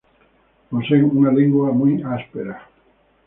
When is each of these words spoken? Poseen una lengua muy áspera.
Poseen 0.71 1.11
una 1.17 1.31
lengua 1.31 1.71
muy 1.73 2.01
áspera. 2.01 2.67